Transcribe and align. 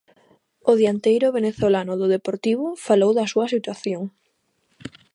O 0.71 0.73
dianteiro 0.79 1.35
venezolano 1.37 1.93
do 2.01 2.07
Deportivo 2.15 2.65
falou 2.85 3.11
da 3.17 3.25
súa 3.31 3.47
situación. 3.55 4.01